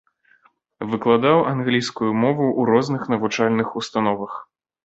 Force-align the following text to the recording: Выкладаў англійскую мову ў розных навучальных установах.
Выкладаў 0.93 1.37
англійскую 1.53 2.09
мову 2.25 2.47
ў 2.59 2.73
розных 2.73 3.07
навучальных 3.15 3.67
установах. 3.83 4.33